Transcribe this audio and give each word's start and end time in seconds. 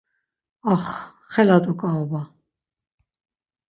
Ax, 0.73 0.85
xela 1.33 1.57
do 1.63 1.73
ǩaoba. 1.79 2.21